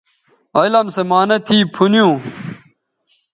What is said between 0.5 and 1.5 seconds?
علم سو معانہ